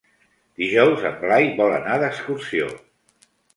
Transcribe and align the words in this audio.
Dijous 0.61 1.05
en 1.09 1.19
Blai 1.19 1.51
vol 1.61 1.75
anar 1.77 2.01
d'excursió. 2.07 2.73